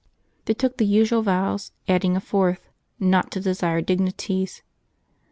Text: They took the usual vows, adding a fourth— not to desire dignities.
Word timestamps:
They 0.45 0.55
took 0.55 0.77
the 0.79 0.85
usual 0.87 1.21
vows, 1.21 1.73
adding 1.87 2.15
a 2.15 2.19
fourth— 2.19 2.67
not 2.99 3.29
to 3.33 3.39
desire 3.39 3.81
dignities. 3.81 4.63